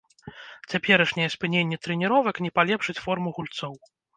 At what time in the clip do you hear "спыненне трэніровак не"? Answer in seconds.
1.35-2.51